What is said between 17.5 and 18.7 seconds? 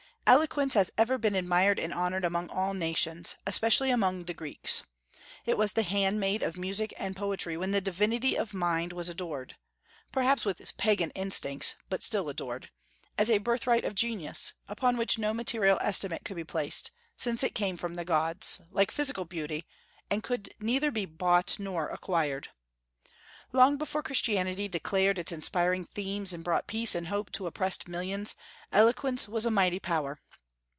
came from the Gods,